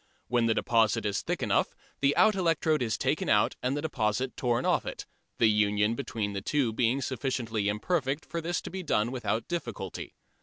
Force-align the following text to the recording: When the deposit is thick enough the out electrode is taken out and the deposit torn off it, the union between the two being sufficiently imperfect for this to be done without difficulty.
When 0.29 0.47
the 0.47 0.55
deposit 0.55 1.05
is 1.05 1.21
thick 1.21 1.43
enough 1.43 1.75
the 1.99 2.15
out 2.17 2.33
electrode 2.33 2.81
is 2.81 2.97
taken 2.97 3.29
out 3.29 3.55
and 3.61 3.77
the 3.77 3.83
deposit 3.83 4.35
torn 4.35 4.65
off 4.65 4.83
it, 4.83 5.05
the 5.37 5.45
union 5.47 5.93
between 5.93 6.33
the 6.33 6.41
two 6.41 6.73
being 6.73 7.03
sufficiently 7.03 7.69
imperfect 7.69 8.25
for 8.25 8.41
this 8.41 8.61
to 8.61 8.71
be 8.71 8.81
done 8.81 9.11
without 9.11 9.47
difficulty. 9.47 10.15